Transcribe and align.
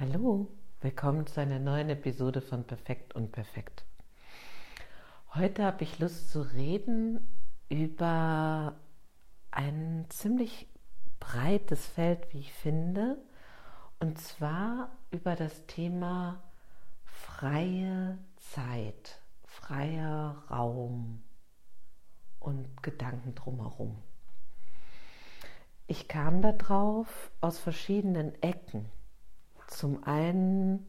Hallo, 0.00 0.48
willkommen 0.80 1.26
zu 1.26 1.42
einer 1.42 1.58
neuen 1.58 1.90
Episode 1.90 2.40
von 2.40 2.64
Perfekt 2.64 3.14
und 3.14 3.32
Perfekt. 3.32 3.84
Heute 5.34 5.62
habe 5.62 5.84
ich 5.84 5.98
Lust 5.98 6.30
zu 6.30 6.40
reden 6.40 7.20
über 7.68 8.76
ein 9.50 10.06
ziemlich 10.08 10.68
breites 11.18 11.86
Feld, 11.86 12.32
wie 12.32 12.38
ich 12.38 12.50
finde, 12.50 13.18
und 13.98 14.18
zwar 14.18 14.96
über 15.10 15.36
das 15.36 15.66
Thema 15.66 16.42
freie 17.04 18.16
Zeit, 18.36 19.20
freier 19.44 20.44
Raum 20.50 21.22
und 22.38 22.82
Gedanken 22.82 23.34
drumherum. 23.34 23.98
Ich 25.86 26.08
kam 26.08 26.40
darauf 26.40 27.30
aus 27.42 27.58
verschiedenen 27.58 28.32
Ecken 28.42 28.90
zum 29.70 30.04
einen 30.04 30.86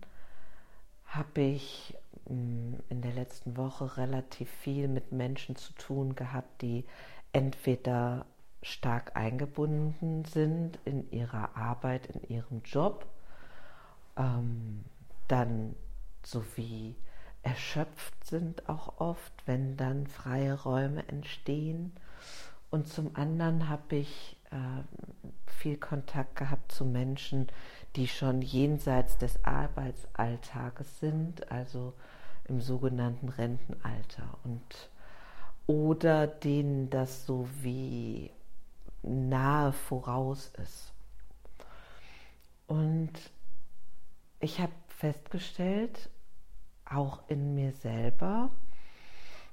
habe 1.06 1.42
ich 1.42 1.96
mm, 2.28 2.74
in 2.90 3.02
der 3.02 3.14
letzten 3.14 3.58
Woche 3.58 3.98
relativ 3.98 4.50
viel 4.50 4.88
mit 4.88 5.12
Menschen 5.12 5.56
zu 5.56 5.74
tun 5.74 6.16
gehabt, 6.16 6.62
die 6.62 6.86
entweder 7.34 8.26
stark 8.64 9.16
eingebunden 9.16 10.26
sind 10.26 10.80
in 10.86 11.10
ihrer 11.12 11.56
Arbeit, 11.56 12.08
in 12.08 12.24
ihrem 12.30 12.62
Job, 12.64 13.08
ähm, 14.18 14.84
dann 15.28 15.76
sowie 16.24 16.96
erschöpft 17.44 18.24
sind 18.24 18.70
auch 18.70 19.00
oft, 19.00 19.34
wenn 19.48 19.78
dann 19.78 20.06
freie 20.08 20.62
Räume 20.62 21.08
entstehen. 21.08 21.94
Und 22.70 22.88
zum 22.88 23.16
anderen 23.16 23.68
habe 23.68 23.96
ich 23.96 24.38
viel 25.46 25.78
Kontakt 25.78 26.36
gehabt 26.36 26.72
zu 26.72 26.86
Menschen, 26.86 27.48
die 27.96 28.08
schon 28.08 28.42
jenseits 28.42 29.18
des 29.18 29.44
Arbeitsalltages 29.46 31.00
sind, 31.00 31.52
also 31.52 31.94
im 32.46 32.62
sogenannten 32.62 33.30
Rentenalter 33.30 34.38
und 34.44 34.90
oder 35.68 36.28
denen 36.28 36.90
das 36.90 37.26
so 37.26 37.48
wie 37.62 38.32
nahe 39.04 39.72
voraus 39.72 40.52
ist. 40.62 40.92
Und 42.68 43.12
ich 44.40 44.60
habe 44.60 44.74
festgestellt, 44.88 46.10
auch 46.86 47.22
in 47.28 47.56
mir 47.56 47.72
selber, 47.74 48.50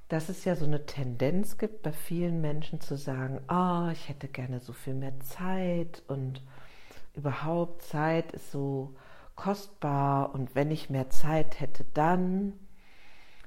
dass 0.09 0.29
es 0.31 0.45
ja 0.45 0.57
so 0.57 0.65
eine 0.65 0.87
Tendenz 0.87 1.59
gibt 1.59 1.83
bei 1.83 1.93
vielen 1.93 2.41
Menschen 2.41 2.81
zu 2.81 2.97
sagen, 2.97 3.41
oh, 3.49 3.91
ich 3.93 4.09
hätte 4.09 4.29
gerne 4.29 4.61
so 4.61 4.73
viel 4.73 4.95
mehr 4.95 5.19
Zeit 5.21 6.03
und 6.09 6.43
überhaupt 7.15 7.83
Zeit 7.83 8.33
ist 8.33 8.51
so 8.51 8.95
kostbar 9.37 10.35
und 10.35 10.55
wenn 10.55 10.71
ich 10.71 10.91
mehr 10.91 11.11
Zeit 11.11 11.61
hätte, 11.61 11.85
dann. 11.95 12.55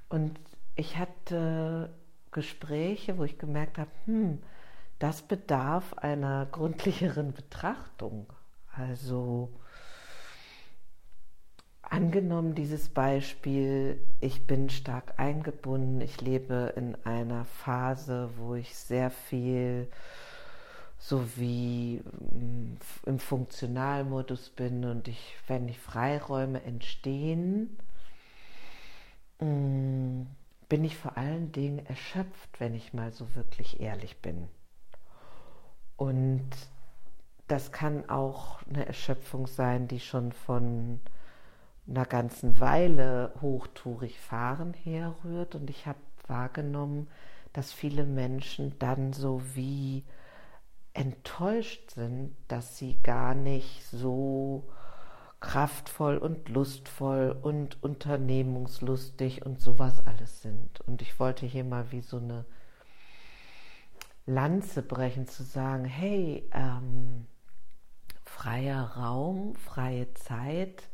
Und 0.07 0.39
ich 0.75 0.97
hatte 0.97 1.93
Gespräche, 2.31 3.17
wo 3.17 3.23
ich 3.23 3.37
gemerkt 3.37 3.77
habe, 3.77 3.91
hm, 4.05 4.41
das 4.99 5.23
bedarf 5.23 5.93
einer 5.95 6.45
gründlicheren 6.51 7.33
Betrachtung. 7.33 8.31
Also 8.73 9.49
angenommen 11.91 12.55
dieses 12.55 12.87
Beispiel, 12.89 14.01
ich 14.21 14.47
bin 14.47 14.69
stark 14.69 15.13
eingebunden, 15.17 15.99
ich 15.99 16.21
lebe 16.21 16.73
in 16.77 16.95
einer 17.03 17.43
Phase, 17.43 18.29
wo 18.37 18.55
ich 18.55 18.75
sehr 18.75 19.11
viel 19.11 19.89
sowie 20.97 22.01
mm, 22.31 22.77
im 23.05 23.19
Funktionalmodus 23.19 24.49
bin 24.51 24.85
und 24.85 25.09
ich, 25.09 25.35
wenn 25.47 25.67
die 25.67 25.73
Freiräume 25.73 26.63
entstehen, 26.63 27.77
mm, 29.39 30.21
bin 30.69 30.85
ich 30.85 30.95
vor 30.95 31.17
allen 31.17 31.51
Dingen 31.51 31.85
erschöpft, 31.85 32.59
wenn 32.59 32.73
ich 32.73 32.93
mal 32.93 33.11
so 33.11 33.35
wirklich 33.35 33.81
ehrlich 33.81 34.21
bin. 34.21 34.47
Und 35.97 36.49
das 37.49 37.73
kann 37.73 38.09
auch 38.09 38.61
eine 38.69 38.85
Erschöpfung 38.85 39.45
sein, 39.45 39.89
die 39.89 39.99
schon 39.99 40.31
von 40.31 41.01
einer 41.91 42.05
ganzen 42.05 42.59
Weile 42.59 43.33
hochtourig 43.41 44.19
fahren 44.19 44.73
herrührt. 44.73 45.55
Und 45.55 45.69
ich 45.69 45.85
habe 45.85 45.99
wahrgenommen, 46.27 47.07
dass 47.53 47.71
viele 47.73 48.05
Menschen 48.05 48.77
dann 48.79 49.13
so 49.13 49.41
wie 49.53 50.03
enttäuscht 50.93 51.91
sind, 51.91 52.35
dass 52.47 52.77
sie 52.77 53.01
gar 53.01 53.35
nicht 53.35 53.83
so 53.85 54.69
kraftvoll 55.39 56.17
und 56.17 56.49
lustvoll 56.49 57.35
und 57.41 57.81
unternehmungslustig 57.83 59.45
und 59.45 59.59
sowas 59.59 60.05
alles 60.05 60.41
sind. 60.41 60.81
Und 60.81 61.01
ich 61.01 61.19
wollte 61.19 61.45
hier 61.45 61.63
mal 61.63 61.91
wie 61.91 62.01
so 62.01 62.17
eine 62.17 62.45
Lanze 64.25 64.81
brechen, 64.81 65.27
zu 65.27 65.43
sagen, 65.43 65.85
hey, 65.85 66.47
ähm, 66.53 67.25
freier 68.23 68.83
Raum, 68.95 69.55
freie 69.55 70.13
Zeit 70.13 70.90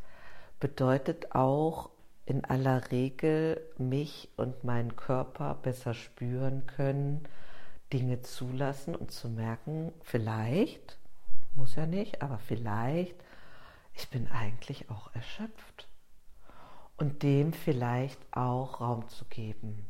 bedeutet 0.60 1.36
auch 1.36 1.90
in 2.26 2.44
aller 2.44 2.92
Regel 2.92 3.62
mich 3.78 4.30
und 4.36 4.64
meinen 4.64 4.96
Körper 4.96 5.56
besser 5.56 5.94
spüren 5.94 6.68
können, 6.68 7.28
Dinge 7.94 8.22
zulassen 8.22 8.96
und 8.96 9.12
zu 9.12 9.30
merken, 9.30 9.94
vielleicht, 10.02 10.98
muss 11.56 11.76
ja 11.76 11.86
nicht, 11.86 12.22
aber 12.22 12.38
vielleicht, 12.38 13.16
ich 13.94 14.10
bin 14.10 14.28
eigentlich 14.28 14.90
auch 14.90 15.14
erschöpft. 15.16 15.88
Und 16.98 17.24
dem 17.24 17.54
vielleicht 17.54 18.20
auch 18.32 18.82
Raum 18.82 19.08
zu 19.08 19.26
geben. 19.26 19.86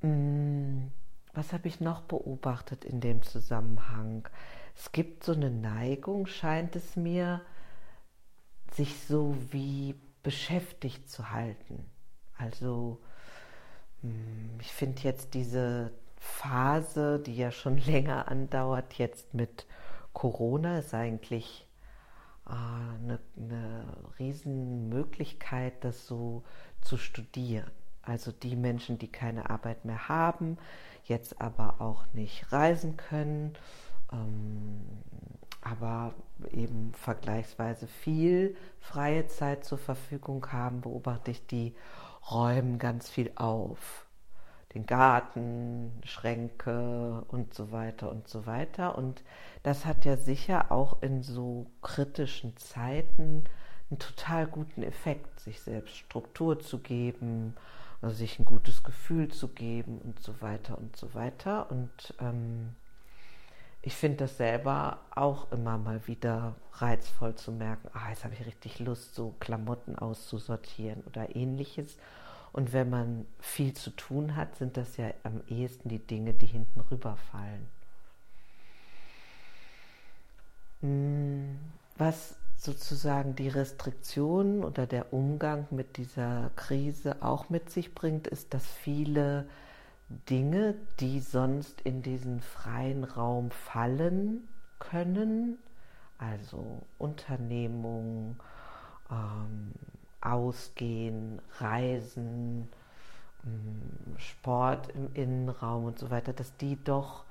Hm, 0.00 0.92
was 1.34 1.52
habe 1.52 1.68
ich 1.68 1.80
noch 1.80 2.02
beobachtet 2.02 2.84
in 2.84 3.00
dem 3.00 3.22
Zusammenhang? 3.22 4.28
Es 4.76 4.92
gibt 4.92 5.24
so 5.24 5.32
eine 5.32 5.50
Neigung, 5.50 6.26
scheint 6.26 6.76
es 6.76 6.96
mir, 6.96 7.42
sich 8.78 8.94
so 9.08 9.36
wie 9.50 9.96
beschäftigt 10.22 11.10
zu 11.10 11.30
halten. 11.32 11.84
Also 12.36 13.00
hm, 14.02 14.56
ich 14.60 14.72
finde 14.72 15.02
jetzt 15.02 15.34
diese 15.34 15.90
Phase, 16.16 17.18
die 17.18 17.36
ja 17.36 17.50
schon 17.50 17.78
länger 17.86 18.28
andauert, 18.28 18.94
jetzt 18.94 19.34
mit 19.34 19.66
Corona, 20.12 20.78
ist 20.78 20.94
eigentlich 20.94 21.66
äh, 22.46 22.52
eine, 22.52 23.18
eine 23.36 23.84
Riesenmöglichkeit, 24.20 25.82
das 25.82 26.06
so 26.06 26.44
zu 26.80 26.96
studieren. 26.98 27.70
Also 28.02 28.30
die 28.30 28.54
Menschen, 28.54 28.98
die 28.98 29.10
keine 29.10 29.50
Arbeit 29.50 29.84
mehr 29.84 30.08
haben, 30.08 30.56
jetzt 31.04 31.40
aber 31.40 31.80
auch 31.80 32.06
nicht 32.12 32.52
reisen 32.52 32.96
können, 32.96 33.58
ähm, 34.12 34.86
aber 35.70 36.14
eben 36.50 36.92
vergleichsweise 36.94 37.86
viel 37.86 38.56
freie 38.80 39.26
Zeit 39.26 39.64
zur 39.64 39.78
Verfügung 39.78 40.52
haben, 40.52 40.80
beobachte 40.80 41.30
ich 41.30 41.46
die 41.46 41.74
räumen 42.30 42.78
ganz 42.78 43.08
viel 43.08 43.32
auf. 43.36 44.06
Den 44.74 44.84
Garten, 44.86 45.92
Schränke 46.04 47.24
und 47.28 47.54
so 47.54 47.72
weiter 47.72 48.10
und 48.10 48.28
so 48.28 48.46
weiter. 48.46 48.98
Und 48.98 49.22
das 49.62 49.86
hat 49.86 50.04
ja 50.04 50.16
sicher 50.16 50.70
auch 50.70 51.02
in 51.02 51.22
so 51.22 51.66
kritischen 51.80 52.56
Zeiten 52.58 53.44
einen 53.90 53.98
total 53.98 54.46
guten 54.46 54.82
Effekt, 54.82 55.40
sich 55.40 55.62
selbst 55.62 55.96
Struktur 55.96 56.60
zu 56.60 56.80
geben, 56.80 57.56
also 58.02 58.14
sich 58.14 58.38
ein 58.38 58.44
gutes 58.44 58.84
Gefühl 58.84 59.28
zu 59.28 59.48
geben 59.48 59.98
und 60.04 60.20
so 60.20 60.40
weiter 60.42 60.76
und 60.76 60.96
so 60.96 61.14
weiter. 61.14 61.70
Und 61.70 62.14
ähm, 62.20 62.76
ich 63.82 63.94
finde 63.94 64.18
das 64.18 64.36
selber 64.36 64.98
auch 65.14 65.50
immer 65.52 65.78
mal 65.78 66.06
wieder 66.06 66.56
reizvoll 66.74 67.34
zu 67.34 67.52
merken, 67.52 67.88
ah, 67.92 68.10
jetzt 68.10 68.24
habe 68.24 68.34
ich 68.34 68.46
richtig 68.46 68.78
Lust, 68.80 69.14
so 69.14 69.34
Klamotten 69.40 69.96
auszusortieren 69.96 71.02
oder 71.06 71.34
ähnliches. 71.36 71.96
Und 72.52 72.72
wenn 72.72 72.90
man 72.90 73.26
viel 73.38 73.74
zu 73.74 73.90
tun 73.90 74.34
hat, 74.34 74.56
sind 74.56 74.76
das 74.76 74.96
ja 74.96 75.10
am 75.22 75.42
ehesten 75.48 75.88
die 75.88 76.04
Dinge, 76.04 76.34
die 76.34 76.46
hinten 76.46 76.80
rüberfallen. 76.80 77.68
Hm, 80.80 81.58
was 81.96 82.36
sozusagen 82.56 83.36
die 83.36 83.48
Restriktionen 83.48 84.64
oder 84.64 84.86
der 84.86 85.12
Umgang 85.12 85.66
mit 85.70 85.96
dieser 85.96 86.50
Krise 86.56 87.22
auch 87.22 87.50
mit 87.50 87.70
sich 87.70 87.94
bringt, 87.94 88.26
ist, 88.26 88.54
dass 88.54 88.66
viele 88.66 89.46
Dinge, 90.08 90.74
die 91.00 91.20
sonst 91.20 91.80
in 91.82 92.02
diesen 92.02 92.40
freien 92.40 93.04
Raum 93.04 93.50
fallen 93.50 94.48
können, 94.78 95.58
also 96.16 96.82
Unternehmung, 96.98 98.36
ähm, 99.10 99.72
Ausgehen, 100.20 101.40
Reisen, 101.58 102.68
mm, 103.44 104.18
Sport 104.18 104.88
im 104.94 105.14
Innenraum 105.14 105.84
und 105.84 105.98
so 105.98 106.10
weiter, 106.10 106.32
dass 106.32 106.56
die 106.56 106.82
doch 106.82 107.24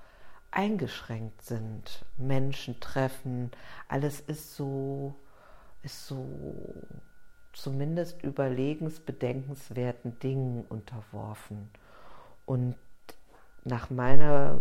eingeschränkt 0.51 1.41
sind. 1.41 2.05
Menschen 2.17 2.79
treffen, 2.79 3.51
alles 3.87 4.21
ist 4.21 4.55
so, 4.55 5.15
ist 5.83 6.07
so 6.07 6.25
zumindest 7.53 8.23
überlegensbedenkenswerten 8.23 10.19
Dingen 10.19 10.63
unterworfen. 10.69 11.69
Und 12.47 12.75
nach 13.65 13.89
meiner 13.89 14.57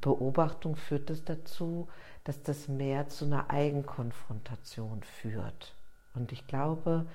Beobachtung 0.00 0.76
führt 0.76 1.08
es 1.08 1.24
dazu, 1.24 1.88
dass 2.24 2.42
das 2.42 2.68
mehr 2.68 3.08
zu 3.08 3.24
einer 3.24 3.48
Eigenkonfrontation 3.48 5.02
führt. 5.02 5.74
Und 6.14 6.32
ich 6.32 6.46
glaube, 6.46 7.06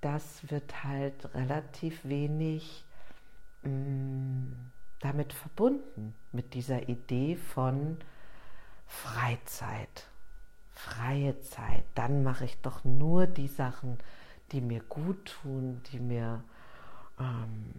das 0.00 0.50
wird 0.50 0.82
halt 0.82 1.32
relativ 1.34 2.04
wenig 2.04 2.84
mh, 3.62 3.70
mm, 3.70 4.70
damit 4.98 5.32
verbunden, 5.32 6.14
mit 6.32 6.52
dieser 6.54 6.88
Idee 6.88 7.36
von 7.36 7.98
Freizeit, 8.88 10.08
freie 10.72 11.40
Zeit. 11.42 11.84
Dann 11.94 12.24
mache 12.24 12.44
ich 12.44 12.60
doch 12.60 12.84
nur 12.84 13.28
die 13.28 13.48
Sachen, 13.48 13.98
die 14.50 14.60
mir 14.60 14.80
gut 14.80 15.36
tun, 15.42 15.80
die 15.92 16.00
mir 16.00 16.42
ähm, 17.20 17.72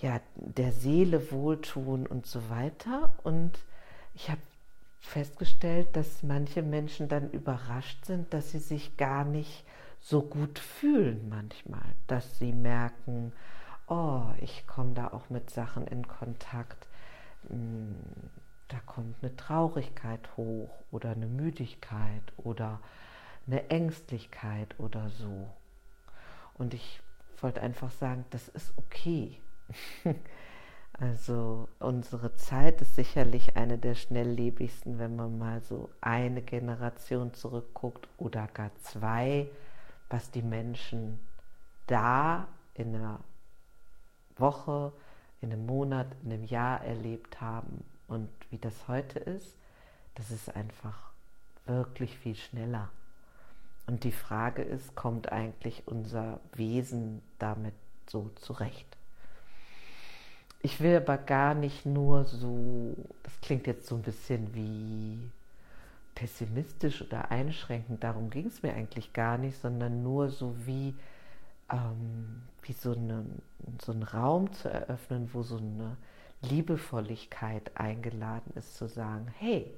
ja, 0.00 0.20
der 0.34 0.72
Seele 0.72 1.30
wohltun 1.32 2.06
und 2.06 2.26
so 2.26 2.50
weiter. 2.50 3.12
Und 3.24 3.58
ich 4.14 4.30
habe 4.30 4.40
festgestellt, 5.00 5.88
dass 5.94 6.22
manche 6.22 6.62
Menschen 6.62 7.08
dann 7.08 7.30
überrascht 7.30 8.04
sind, 8.04 8.32
dass 8.32 8.50
sie 8.50 8.58
sich 8.58 8.96
gar 8.96 9.24
nicht 9.24 9.64
so 10.00 10.22
gut 10.22 10.58
fühlen 10.58 11.28
manchmal, 11.28 11.94
dass 12.06 12.38
sie 12.38 12.52
merken, 12.52 13.32
oh, 13.88 14.22
ich 14.40 14.66
komme 14.66 14.94
da 14.94 15.08
auch 15.08 15.30
mit 15.30 15.50
Sachen 15.50 15.86
in 15.86 16.06
Kontakt, 16.06 16.86
hm, 17.48 17.94
da 18.68 18.78
kommt 18.80 19.16
eine 19.22 19.34
Traurigkeit 19.34 20.36
hoch 20.36 20.70
oder 20.90 21.10
eine 21.10 21.26
Müdigkeit 21.26 22.22
oder 22.36 22.80
eine 23.46 23.70
Ängstlichkeit 23.70 24.78
oder 24.78 25.08
so. 25.08 25.48
Und 26.54 26.74
ich 26.74 27.00
wollte 27.40 27.62
einfach 27.62 27.90
sagen, 27.90 28.24
das 28.30 28.48
ist 28.48 28.72
okay. 28.76 29.40
also 30.92 31.68
unsere 31.78 32.34
Zeit 32.36 32.80
ist 32.80 32.96
sicherlich 32.96 33.56
eine 33.56 33.78
der 33.78 33.94
schnelllebigsten, 33.94 34.98
wenn 34.98 35.16
man 35.16 35.38
mal 35.38 35.60
so 35.60 35.90
eine 36.00 36.42
Generation 36.42 37.34
zurückguckt 37.34 38.08
oder 38.18 38.46
gar 38.48 38.74
zwei, 38.76 39.48
was 40.08 40.30
die 40.30 40.42
Menschen 40.42 41.18
da 41.86 42.48
in 42.74 42.94
einer 42.94 43.20
Woche, 44.36 44.92
in 45.40 45.52
einem 45.52 45.66
Monat, 45.66 46.06
in 46.24 46.32
einem 46.32 46.44
Jahr 46.44 46.82
erlebt 46.82 47.40
haben 47.40 47.84
und 48.06 48.28
wie 48.50 48.58
das 48.58 48.88
heute 48.88 49.18
ist, 49.18 49.54
das 50.14 50.30
ist 50.30 50.54
einfach 50.54 51.12
wirklich 51.66 52.18
viel 52.18 52.34
schneller. 52.34 52.90
Und 53.86 54.04
die 54.04 54.12
Frage 54.12 54.62
ist, 54.62 54.94
kommt 54.96 55.32
eigentlich 55.32 55.84
unser 55.86 56.40
Wesen 56.52 57.22
damit 57.38 57.74
so 58.06 58.30
zurecht? 58.36 58.97
Ich 60.60 60.80
will 60.80 60.96
aber 60.96 61.18
gar 61.18 61.54
nicht 61.54 61.86
nur 61.86 62.24
so, 62.24 62.96
das 63.22 63.40
klingt 63.40 63.66
jetzt 63.66 63.86
so 63.86 63.94
ein 63.94 64.02
bisschen 64.02 64.54
wie 64.54 65.30
pessimistisch 66.16 67.02
oder 67.02 67.30
einschränkend, 67.30 68.02
darum 68.02 68.28
ging 68.28 68.46
es 68.46 68.62
mir 68.64 68.74
eigentlich 68.74 69.12
gar 69.12 69.38
nicht, 69.38 69.60
sondern 69.60 70.02
nur 70.02 70.30
so 70.30 70.56
wie, 70.66 70.96
ähm, 71.70 72.42
wie 72.62 72.72
so, 72.72 72.92
eine, 72.92 73.24
so 73.80 73.92
einen 73.92 74.02
Raum 74.02 74.52
zu 74.52 74.68
eröffnen, 74.68 75.30
wo 75.32 75.44
so 75.44 75.58
eine 75.58 75.96
Liebevolligkeit 76.42 77.70
eingeladen 77.76 78.52
ist, 78.56 78.76
zu 78.76 78.88
sagen, 78.88 79.28
hey, 79.38 79.72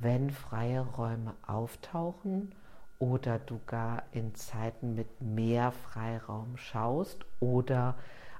wenn 0.00 0.30
freie 0.30 0.80
Räume 0.80 1.34
auftauchen 1.46 2.52
oder 2.98 3.38
du 3.38 3.60
gar 3.66 4.02
in 4.10 4.34
Zeiten 4.34 4.96
mit 4.96 5.20
mehr 5.20 5.70
Freiraum 5.70 6.56
schaust 6.56 7.24
oder 7.38 7.94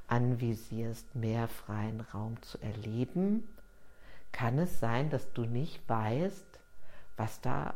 anvisierst, 0.08 1.14
mehr 1.14 1.48
freien 1.48 2.00
Raum 2.00 2.40
zu 2.42 2.58
erleben, 2.58 3.46
kann 4.32 4.58
es 4.58 4.80
sein, 4.80 5.10
dass 5.10 5.32
du 5.32 5.42
nicht 5.42 5.86
weißt, 5.88 6.46
was 7.16 7.40
da 7.40 7.74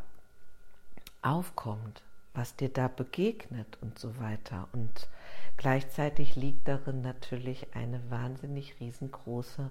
aufkommt, 1.22 2.02
was 2.34 2.56
dir 2.56 2.68
da 2.68 2.88
begegnet 2.88 3.78
und 3.80 3.98
so 3.98 4.18
weiter. 4.18 4.68
Und 4.72 5.08
gleichzeitig 5.56 6.36
liegt 6.36 6.68
darin 6.68 7.02
natürlich 7.02 7.74
eine 7.74 8.10
wahnsinnig 8.10 8.80
riesengroße 8.80 9.70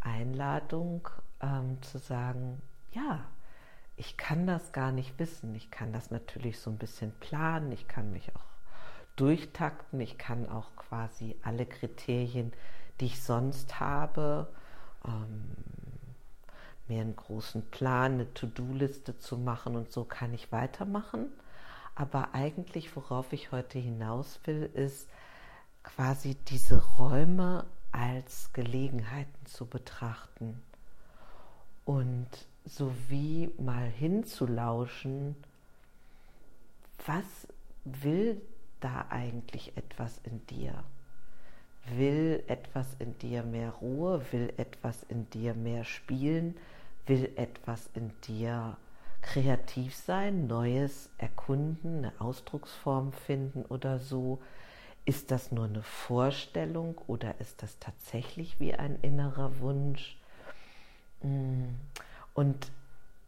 Einladung 0.00 1.08
ähm, 1.40 1.80
zu 1.82 1.98
sagen, 1.98 2.60
ja, 2.92 3.24
ich 3.96 4.16
kann 4.16 4.46
das 4.46 4.72
gar 4.72 4.92
nicht 4.92 5.18
wissen. 5.18 5.54
Ich 5.54 5.70
kann 5.70 5.92
das 5.92 6.10
natürlich 6.10 6.58
so 6.58 6.70
ein 6.70 6.78
bisschen 6.78 7.12
planen, 7.20 7.72
ich 7.72 7.88
kann 7.88 8.10
mich 8.12 8.34
auch 8.34 8.51
durchtakten. 9.22 10.00
Ich 10.00 10.18
kann 10.18 10.48
auch 10.48 10.74
quasi 10.74 11.36
alle 11.44 11.64
Kriterien, 11.64 12.52
die 12.98 13.06
ich 13.06 13.22
sonst 13.22 13.78
habe, 13.78 14.48
ähm, 15.06 15.44
mir 16.88 17.02
einen 17.02 17.14
großen 17.14 17.62
Plan, 17.70 18.14
eine 18.14 18.34
To-Do-Liste 18.34 19.16
zu 19.20 19.38
machen 19.38 19.76
und 19.76 19.92
so 19.92 20.02
kann 20.02 20.34
ich 20.34 20.50
weitermachen. 20.50 21.28
Aber 21.94 22.34
eigentlich, 22.34 22.96
worauf 22.96 23.32
ich 23.32 23.52
heute 23.52 23.78
hinaus 23.78 24.40
will, 24.44 24.68
ist 24.74 25.08
quasi 25.84 26.34
diese 26.48 26.84
Räume 26.96 27.64
als 27.92 28.52
Gelegenheiten 28.52 29.46
zu 29.46 29.66
betrachten 29.66 30.60
und 31.84 32.26
sowie 32.64 33.52
mal 33.56 33.86
hinzulauschen, 33.86 35.36
was 37.06 37.46
will 37.84 38.42
da 38.82 39.06
eigentlich 39.10 39.76
etwas 39.76 40.20
in 40.24 40.44
dir? 40.46 40.84
Will 41.96 42.42
etwas 42.46 42.86
in 42.98 43.18
dir 43.18 43.42
mehr 43.42 43.70
Ruhe? 43.70 44.22
Will 44.30 44.52
etwas 44.56 45.02
in 45.04 45.28
dir 45.30 45.54
mehr 45.54 45.84
spielen? 45.84 46.56
Will 47.06 47.30
etwas 47.36 47.88
in 47.94 48.12
dir 48.28 48.76
kreativ 49.20 49.94
sein, 49.94 50.46
Neues 50.46 51.10
erkunden, 51.18 51.98
eine 51.98 52.12
Ausdrucksform 52.20 53.12
finden 53.12 53.64
oder 53.64 53.98
so? 53.98 54.40
Ist 55.04 55.32
das 55.32 55.50
nur 55.50 55.64
eine 55.64 55.82
Vorstellung 55.82 57.00
oder 57.08 57.40
ist 57.40 57.62
das 57.62 57.78
tatsächlich 57.80 58.60
wie 58.60 58.74
ein 58.74 58.98
innerer 59.02 59.58
Wunsch? 59.58 60.16
Mm. 61.22 61.74
Und 62.34 62.70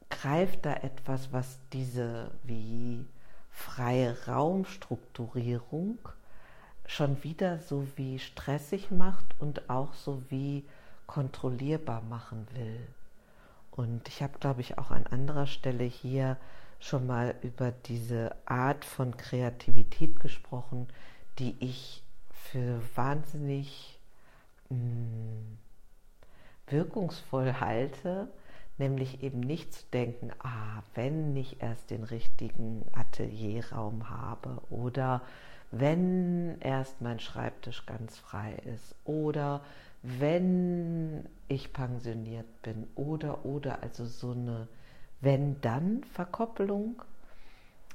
greift 0.09 0.65
da 0.65 0.75
etwas, 0.75 1.33
was 1.33 1.59
diese 1.73 2.31
wie 2.45 3.05
freie 3.55 4.27
Raumstrukturierung 4.27 5.99
schon 6.87 7.23
wieder 7.23 7.61
so 7.61 7.87
wie 7.97 8.19
stressig 8.19 8.91
macht 8.91 9.25
und 9.39 9.71
auch 9.71 9.95
so 9.95 10.23
wie 10.29 10.65
kontrollierbar 11.07 12.03
machen 12.03 12.47
will. 12.55 12.87
Und 13.71 14.09
ich 14.09 14.23
habe, 14.23 14.39
glaube 14.39 14.61
ich, 14.61 14.77
auch 14.77 14.91
an 14.91 15.07
anderer 15.07 15.47
Stelle 15.47 15.85
hier 15.85 16.37
schon 16.81 17.07
mal 17.07 17.35
über 17.43 17.71
diese 17.71 18.35
Art 18.45 18.85
von 18.85 19.17
Kreativität 19.17 20.21
gesprochen, 20.21 20.89
die 21.39 21.57
ich 21.61 22.03
für 22.31 22.83
wahnsinnig 22.95 23.99
mh, 24.69 24.77
mm, 24.77 25.59
wirkungsvoll 26.67 27.61
halte, 27.61 28.29
nämlich 28.79 29.23
eben 29.23 29.41
nicht 29.41 29.73
zu 29.73 29.85
denken, 29.93 30.31
ah, 30.41 30.83
wenn 30.95 31.37
ich 31.37 31.63
erst 31.63 31.91
den 31.91 32.05
richtigen 32.05 32.85
Atelierraum 32.93 34.11
habe 34.11 34.61
oder 34.71 35.23
wenn 35.71 36.61
erst 36.61 37.01
mein 37.01 37.21
Schreibtisch 37.21 37.87
ganz 37.87 38.19
frei 38.19 38.55
ist 38.75 38.95
oder 39.05 39.63
wenn 40.03 41.27
ich 41.49 41.73
pensioniert 41.73 42.63
bin 42.63 42.87
oder 42.95 43.45
oder 43.45 43.83
also 43.83 44.05
so 44.05 44.33
eine 44.33 44.69
wenn 45.25 45.59
dann 45.63 46.05
Verkoppelung 46.05 47.03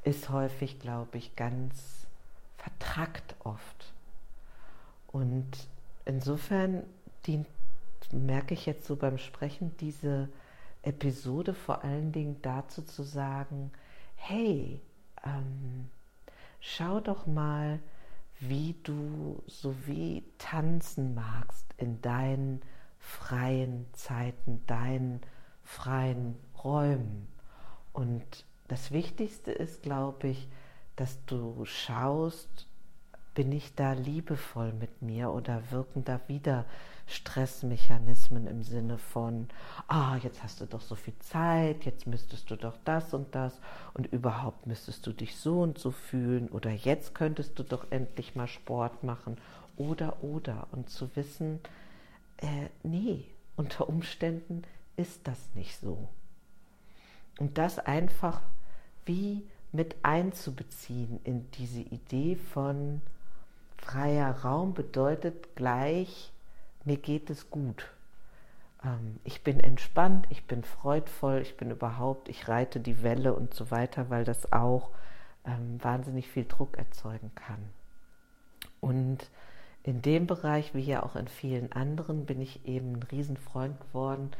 ist 0.03 0.29
häufig, 0.29 0.79
glaube 0.79 1.19
ich, 1.19 1.36
ganz 1.36 2.07
vertrackt 2.57 3.36
oft. 3.43 3.93
Und 5.07 5.67
insofern 6.05 6.83
dient, 7.27 7.48
merke 8.12 8.55
ich 8.55 8.65
jetzt 8.65 8.86
so 8.86 8.95
beim 8.95 9.19
Sprechen 9.19 9.75
diese 9.79 10.29
Episode 10.81 11.53
vor 11.53 11.83
allen 11.83 12.12
Dingen 12.12 12.41
dazu 12.41 12.81
zu 12.81 13.03
sagen, 13.03 13.71
hey, 14.15 14.81
ähm, 15.24 15.89
schau 16.59 17.00
doch 17.00 17.25
mal, 17.25 17.79
wie 18.39 18.75
du 18.83 19.43
so 19.48 19.75
wie 19.86 20.24
tanzen 20.38 21.13
magst 21.13 21.65
in 21.77 22.01
deinen 22.01 22.62
freien 22.98 23.86
Zeiten, 23.93 24.62
deinen 24.65 25.21
freien 25.63 26.38
Räumen. 26.63 27.27
Und 27.91 28.45
das 28.67 28.91
Wichtigste 28.91 29.51
ist, 29.51 29.83
glaube 29.83 30.29
ich, 30.29 30.48
dass 30.95 31.24
du 31.25 31.65
schaust, 31.65 32.68
bin 33.36 33.51
ich 33.51 33.75
da 33.75 33.93
liebevoll 33.93 34.74
mit 34.74 35.01
mir 35.01 35.31
oder 35.31 35.71
wirken 35.71 36.03
da 36.03 36.19
wieder 36.27 36.65
Stressmechanismen 37.07 38.48
im 38.48 38.63
Sinne 38.63 38.98
von, 38.98 39.48
ah, 39.88 40.17
jetzt 40.17 40.43
hast 40.43 40.62
du 40.62 40.65
doch 40.65 40.81
so 40.81 40.95
viel 40.95 41.17
Zeit, 41.19 41.86
jetzt 41.86 42.05
müsstest 42.05 42.51
du 42.51 42.55
doch 42.55 42.77
das 42.86 43.13
und 43.13 43.33
das 43.33 43.59
und 43.93 44.07
überhaupt 44.07 44.67
müsstest 44.67 45.07
du 45.07 45.13
dich 45.13 45.36
so 45.36 45.62
und 45.62 45.77
so 45.79 45.91
fühlen 45.91 46.50
oder 46.50 46.71
jetzt 46.71 47.15
könntest 47.15 47.57
du 47.57 47.63
doch 47.63 47.88
endlich 47.91 48.36
mal 48.36 48.48
Sport 48.48 49.03
machen 49.03 49.38
oder 49.77 50.24
oder 50.24 50.67
und 50.71 50.89
zu 50.89 51.15
wissen, 51.15 51.59
äh, 52.38 52.67
nee, 52.83 53.25
unter 53.55 53.89
Umständen 53.89 54.63
ist 54.98 55.27
das 55.27 55.50
nicht 55.55 55.79
so. 55.79 56.09
Und 57.39 57.57
das 57.57 57.79
einfach 57.79 58.41
wie 59.05 59.48
mit 59.71 59.95
einzubeziehen 60.03 61.19
in 61.24 61.50
diese 61.51 61.81
Idee 61.81 62.36
von 62.36 63.01
freier 63.81 64.31
Raum 64.43 64.74
bedeutet 64.74 65.55
gleich, 65.55 66.31
mir 66.86 66.98
geht 66.98 67.29
es 67.29 67.50
gut. 67.50 67.91
Ähm, 68.83 69.19
ich 69.24 69.43
bin 69.43 69.59
entspannt, 69.59 70.27
ich 70.29 70.45
bin 70.45 70.63
freudvoll, 70.63 71.39
ich 71.39 71.57
bin 71.57 71.71
überhaupt, 71.71 72.29
ich 72.29 72.48
reite 72.48 72.79
die 72.79 73.03
Welle 73.03 73.33
und 73.33 73.53
so 73.53 73.71
weiter, 73.71 74.09
weil 74.09 74.24
das 74.24 74.51
auch 74.51 74.91
ähm, 75.45 75.83
wahnsinnig 75.83 76.27
viel 76.27 76.45
Druck 76.45 76.77
erzeugen 76.77 77.31
kann. 77.36 77.69
Und 78.81 79.29
in 79.83 80.01
dem 80.01 80.27
Bereich, 80.27 80.74
wie 80.74 80.81
ja 80.81 81.03
auch 81.03 81.15
in 81.15 81.27
vielen 81.27 81.71
anderen, 81.71 82.25
bin 82.25 82.41
ich 82.41 82.65
eben 82.65 82.93
ein 82.93 83.03
Riesenfreund 83.03 83.79
geworden 83.79 84.31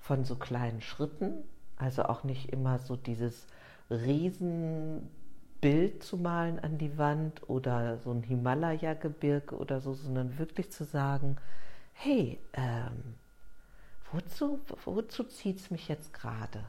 von 0.00 0.24
so 0.24 0.36
kleinen 0.36 0.80
Schritten. 0.80 1.44
Also 1.76 2.04
auch 2.04 2.24
nicht 2.24 2.52
immer 2.52 2.78
so 2.78 2.96
dieses 2.96 3.46
Riesenbild 5.64 6.02
zu 6.02 6.18
malen 6.18 6.58
an 6.60 6.78
die 6.78 6.98
Wand 6.98 7.48
oder 7.48 7.98
so 7.98 8.10
ein 8.10 8.22
Himalaya-Gebirge 8.22 9.56
oder 9.56 9.80
so, 9.80 9.94
sondern 9.94 10.38
wirklich 10.38 10.70
zu 10.70 10.84
sagen, 10.84 11.36
hey, 11.94 12.38
ähm, 12.52 13.14
wozu, 14.12 14.60
wozu 14.84 15.24
zieht 15.24 15.58
es 15.58 15.70
mich 15.70 15.88
jetzt 15.88 16.12
gerade? 16.12 16.60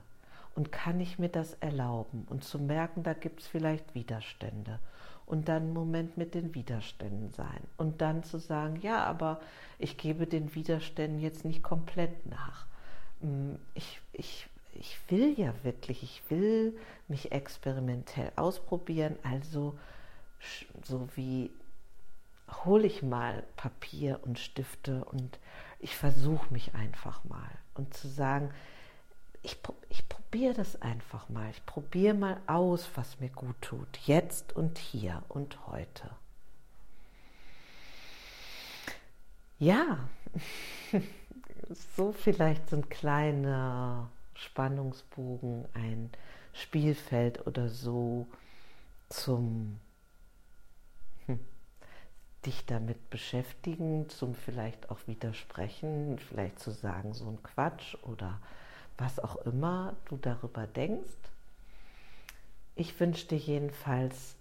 Und 0.55 0.71
kann 0.71 1.01
ich 1.01 1.19
mir 1.19 1.27
das 1.27 1.55
erlauben? 1.55 2.25
Und 2.29 2.45
zu 2.45 2.57
merken, 2.57 3.03
da 3.03 3.13
gibt 3.13 3.41
es 3.41 3.47
vielleicht 3.47 3.93
Widerstände. 3.93 4.79
Und 5.25 5.49
dann 5.49 5.63
einen 5.63 5.73
Moment 5.73 6.17
mit 6.17 6.33
den 6.33 6.55
Widerständen 6.55 7.31
sein. 7.31 7.59
Und 7.75 7.99
dann 8.01 8.23
zu 8.23 8.37
sagen, 8.37 8.79
ja, 8.81 9.03
aber 9.03 9.41
ich 9.79 9.97
gebe 9.97 10.27
den 10.27 10.55
Widerständen 10.55 11.19
jetzt 11.19 11.43
nicht 11.43 11.63
komplett 11.63 12.25
nach. 12.27 12.67
Mm, 13.19 13.55
ich, 13.73 13.99
ich, 14.13 14.47
ich 14.75 14.97
will 15.09 15.39
ja 15.39 15.53
wirklich, 15.63 16.03
ich 16.03 16.21
will 16.29 16.77
mich 17.07 17.31
experimentell 17.31 18.31
ausprobieren. 18.35 19.17
Also 19.23 19.77
so 20.83 21.07
wie 21.15 21.51
hole 22.65 22.85
ich 22.85 23.01
mal 23.01 23.43
Papier 23.55 24.19
und 24.23 24.39
Stifte 24.39 25.03
und 25.05 25.39
ich 25.79 25.95
versuche 25.95 26.51
mich 26.53 26.73
einfach 26.75 27.23
mal. 27.25 27.49
Und 27.73 27.93
zu 27.93 28.07
sagen, 28.07 28.51
ich, 29.41 29.57
ich 29.89 30.07
probiere 30.09 30.53
das 30.53 30.81
einfach 30.81 31.29
mal. 31.29 31.49
Ich 31.51 31.65
probiere 31.65 32.15
mal 32.15 32.41
aus, 32.47 32.89
was 32.95 33.19
mir 33.19 33.29
gut 33.29 33.61
tut. 33.61 33.97
Jetzt 34.05 34.55
und 34.55 34.77
hier 34.77 35.23
und 35.29 35.67
heute. 35.67 36.09
Ja, 39.59 40.09
so 41.95 42.11
vielleicht 42.11 42.69
so 42.69 42.77
ein 42.77 42.89
kleiner 42.89 44.09
Spannungsbogen, 44.35 45.65
ein 45.73 46.11
Spielfeld 46.53 47.45
oder 47.47 47.69
so 47.69 48.27
zum 49.09 49.79
dich 52.45 52.65
damit 52.65 53.09
beschäftigen, 53.09 54.09
zum 54.09 54.35
vielleicht 54.35 54.89
auch 54.89 54.99
widersprechen, 55.07 56.19
vielleicht 56.19 56.59
zu 56.59 56.71
sagen, 56.71 57.13
so 57.13 57.27
ein 57.27 57.41
Quatsch 57.43 57.95
oder 58.03 58.39
was 58.97 59.19
auch 59.19 59.37
immer 59.37 59.95
du 60.05 60.17
darüber 60.17 60.67
denkst. 60.67 61.09
Ich 62.75 62.97
wünsche 62.99 63.27
dir 63.27 63.37
jedenfalls, 63.37 64.35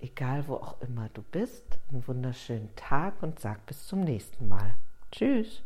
egal 0.00 0.46
wo 0.46 0.54
auch 0.54 0.80
immer 0.80 1.08
du 1.14 1.22
bist, 1.22 1.78
einen 1.90 2.06
wunderschönen 2.06 2.74
Tag 2.76 3.22
und 3.22 3.40
sag 3.40 3.64
bis 3.66 3.86
zum 3.86 4.00
nächsten 4.00 4.48
Mal. 4.48 4.74
Tschüss. 5.10 5.62